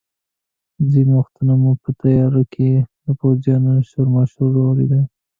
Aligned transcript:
ځینې 0.91 1.11
وختونه 1.19 1.53
مو 1.61 1.71
په 1.83 1.89
تیاره 2.01 2.43
کې 2.53 2.69
د 3.05 3.07
پوځیانو 3.19 3.85
شورماشور 3.89 4.51
اورېده. 4.65 5.01